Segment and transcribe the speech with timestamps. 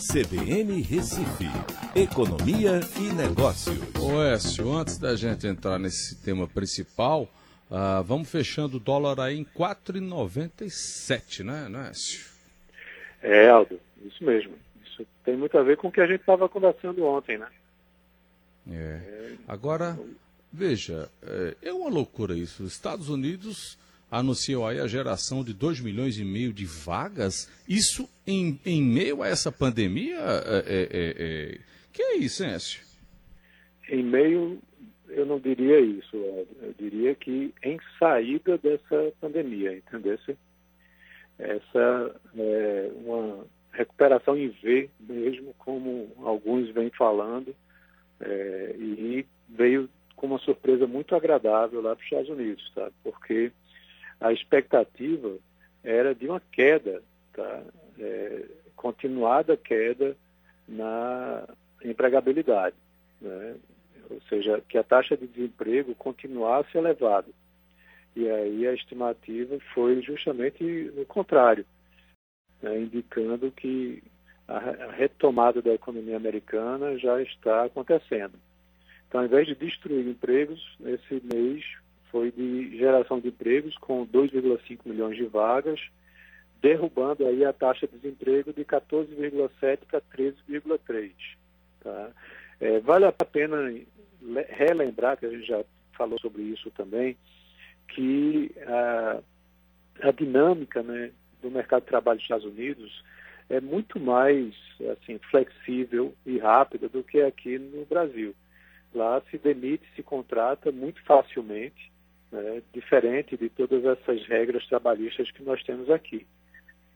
[0.00, 1.44] CBN Recife,
[1.94, 3.78] Economia e Negócios.
[4.00, 7.28] Oécio, antes da gente entrar nesse tema principal,
[7.70, 12.30] uh, vamos fechando o dólar aí em 4,97, né, Oécio?
[13.22, 14.54] É, Aldo, isso mesmo.
[14.82, 17.48] Isso tem muito a ver com o que a gente estava conversando ontem, né?
[18.72, 19.34] É.
[19.46, 19.98] Agora,
[20.50, 22.64] veja, é, é uma loucura isso.
[22.64, 23.76] Os Estados Unidos
[24.10, 27.50] anunciou aí a geração de 2 milhões e meio de vagas.
[27.68, 30.18] Isso em, em meio a essa pandemia?
[30.18, 31.58] É, é, é, é
[31.92, 32.82] que é isso, Écio?
[33.88, 34.58] Em meio,
[35.08, 36.16] eu não diria isso.
[36.16, 40.18] Eu diria que em saída dessa pandemia, entendeu?
[41.38, 47.54] Essa é uma recuperação em V, mesmo como alguns vêm falando,
[48.20, 52.90] é, e veio com uma surpresa muito agradável lá para os Estados Unidos, tá?
[53.02, 53.50] porque
[54.20, 55.36] a expectativa
[55.82, 57.02] era de uma queda,
[57.32, 57.62] tá?
[57.98, 58.44] É,
[58.76, 60.16] continuada queda
[60.68, 61.46] na
[61.84, 62.76] empregabilidade,
[63.20, 63.56] né?
[64.08, 67.28] ou seja, que a taxa de desemprego continuasse elevada.
[68.16, 71.64] E aí a estimativa foi justamente o contrário,
[72.62, 72.80] né?
[72.80, 74.02] indicando que
[74.48, 78.34] a retomada da economia americana já está acontecendo.
[79.06, 81.64] Então, ao invés de destruir empregos, esse mês
[82.10, 85.80] foi de geração de empregos com 2,5 milhões de vagas,
[86.60, 91.12] derrubando aí a taxa de desemprego de 14,7 para 13,3.
[91.82, 92.10] Tá?
[92.60, 93.56] É, vale a pena
[94.48, 95.64] relembrar, que a gente já
[95.96, 97.16] falou sobre isso também,
[97.88, 99.20] que a,
[100.02, 101.10] a dinâmica né,
[101.42, 103.02] do mercado de trabalho dos Estados Unidos
[103.48, 104.54] é muito mais
[104.92, 108.34] assim, flexível e rápida do que aqui no Brasil.
[108.94, 111.90] Lá se demite, se contrata muito facilmente,
[112.30, 116.26] né, diferente de todas essas regras trabalhistas que nós temos aqui.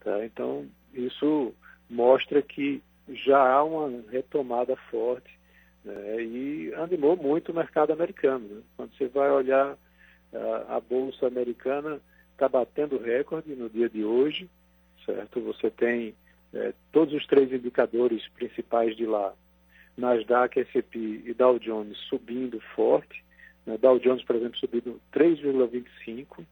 [0.00, 0.24] Tá?
[0.24, 1.54] Então, isso
[1.88, 5.38] mostra que já há uma retomada forte
[5.84, 8.46] né, e animou muito o mercado americano.
[8.48, 8.62] Né?
[8.76, 9.76] Quando você vai olhar
[10.32, 12.00] a, a Bolsa Americana,
[12.32, 14.48] está batendo recorde no dia de hoje,
[15.04, 15.40] certo?
[15.40, 16.14] Você tem
[16.52, 19.32] é, todos os três indicadores principais de lá,
[19.96, 23.24] Nasdaq, S&P e Dow Jones subindo forte,
[23.66, 23.78] né?
[23.78, 26.44] Dow Jones, por exemplo, subindo 3,25%,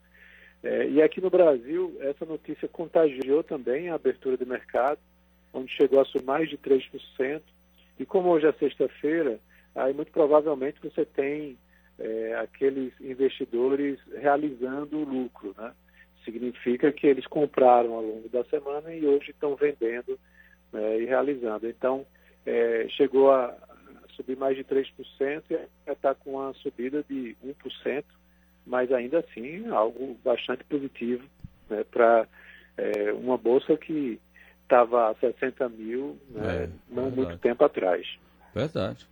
[0.65, 5.01] é, e aqui no Brasil, essa notícia contagiou também a abertura do mercado,
[5.53, 7.43] onde chegou a subir mais de 3%,
[7.99, 9.41] e como hoje é sexta-feira,
[9.75, 11.59] aí muito provavelmente você tem
[11.99, 15.73] é, aqueles investidores realizando lucro, né?
[16.25, 20.19] significa que eles compraram ao longo da semana e hoje estão vendendo
[20.73, 21.69] né, e realizando.
[21.69, 22.07] Então,
[22.47, 23.57] é, chegou a
[24.23, 28.05] subir mais de 3% e está com uma subida de 1%,
[28.65, 31.25] mas ainda assim algo bastante positivo
[31.69, 32.27] né, para
[32.77, 34.21] é, uma bolsa que
[34.63, 37.17] estava a 60 mil né, é, não verdade.
[37.17, 38.07] muito tempo atrás.
[38.55, 39.07] Verdade.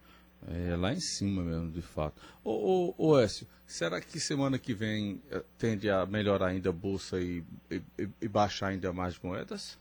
[0.48, 2.20] É lá em cima mesmo, de fato.
[2.42, 6.72] Ô, ô, ô Écio, será que semana que vem eh, tende a melhorar ainda a
[6.72, 7.82] bolsa e, e,
[8.22, 9.78] e baixar ainda mais moedas?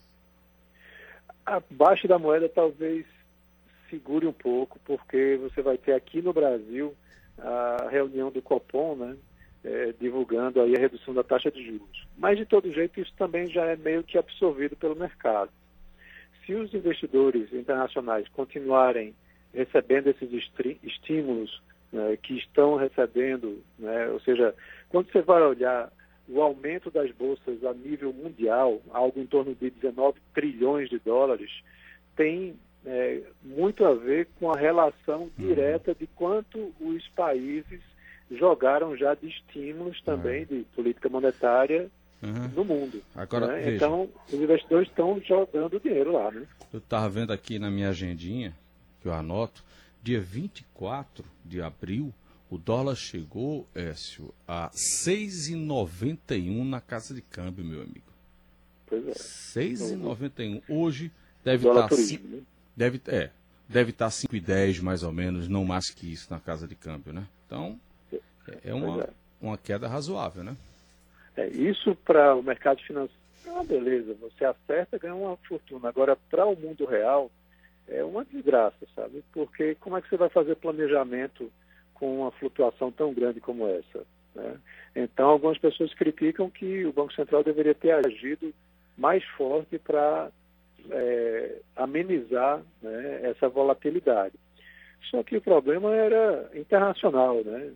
[1.46, 3.06] A baixa da moeda talvez
[3.90, 6.96] segure um pouco, porque você vai ter aqui no Brasil
[7.38, 9.18] a reunião do Copom, né,
[9.64, 12.08] é, divulgando aí a redução da taxa de juros.
[12.18, 15.52] Mas, de todo jeito, isso também já é meio que absorvido pelo mercado.
[16.46, 19.14] Se os investidores internacionais continuarem
[19.54, 20.30] recebendo esses
[20.84, 21.62] estímulos
[21.92, 24.54] né, que estão recebendo, né, ou seja,
[24.90, 25.92] quando você vai olhar
[26.28, 31.52] o aumento das bolsas a nível mundial, algo em torno de 19 trilhões de dólares,
[32.16, 32.56] tem
[32.90, 35.30] é, muito a ver com a relação uhum.
[35.38, 37.80] direta de quanto os países
[38.32, 40.48] jogaram já de estímulos também uhum.
[40.48, 41.88] de política monetária
[42.22, 42.48] uhum.
[42.56, 43.04] no mundo.
[43.14, 43.76] Agora, né?
[43.76, 46.32] Então, os investidores estão jogando dinheiro lá.
[46.32, 46.48] Né?
[46.74, 48.56] Eu estava vendo aqui na minha agendinha,
[49.02, 49.64] que eu anoto,
[50.02, 52.12] dia 24 de abril,
[52.50, 58.10] o dólar chegou, Écio, a 6,91 na casa de câmbio, meu amigo.
[58.88, 59.12] Pois é.
[59.12, 60.64] 6,91.
[60.68, 61.12] Hoje
[61.44, 61.84] deve estar.
[61.84, 62.42] Tá turismo, né?
[62.80, 63.30] Deve, é,
[63.68, 67.12] deve estar tá 5,10 mais ou menos, não mais que isso na casa de câmbio,
[67.12, 67.28] né?
[67.46, 67.78] Então,
[68.64, 69.10] é uma, é.
[69.42, 70.56] uma queda razoável, né?
[71.36, 75.90] É, isso para o mercado financeiro, ah, beleza, você acerta, ganha uma fortuna.
[75.90, 77.30] Agora, para o mundo real,
[77.86, 79.26] é uma desgraça, sabe?
[79.34, 81.52] Porque como é que você vai fazer planejamento
[81.96, 84.06] com uma flutuação tão grande como essa?
[84.34, 84.58] Né?
[84.96, 88.54] Então, algumas pessoas criticam que o Banco Central deveria ter agido
[88.98, 90.32] mais forte para
[90.92, 94.36] é, amenizar né, essa volatilidade.
[95.10, 97.72] Só que o problema era internacional, né?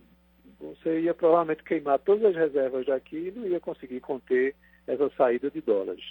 [0.60, 4.54] Você ia provavelmente queimar todas as reservas daqui e não ia conseguir conter
[4.86, 6.04] essa saída de dólares.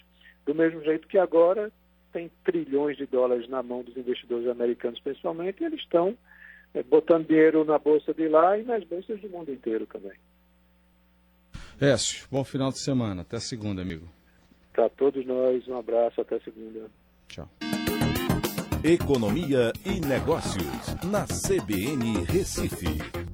[0.45, 1.71] Do mesmo jeito que agora
[2.11, 6.15] tem trilhões de dólares na mão dos investidores americanos, principalmente, e eles estão
[6.73, 10.17] é, botando dinheiro na bolsa de lá e nas bolsas do mundo inteiro também.
[11.81, 13.21] Écio, bom final de semana.
[13.21, 14.07] Até segunda, amigo.
[14.73, 16.89] Para todos nós, um abraço, até segunda.
[17.27, 17.47] Tchau.
[18.83, 23.32] Economia e Negócios, na CBN Recife.